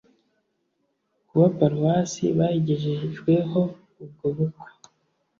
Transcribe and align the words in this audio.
kuba 1.27 1.45
paruwasi 1.57 2.23
bayigejejweho 2.37 3.61
ubwobukwe 4.03 4.69